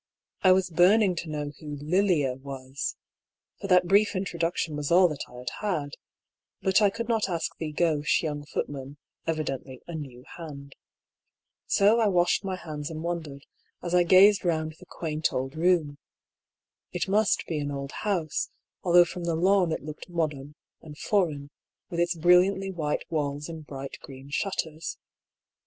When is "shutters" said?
24.31-24.97